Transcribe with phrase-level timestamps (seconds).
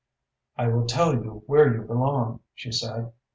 [0.57, 3.13] "I will tell you where you belong," she said.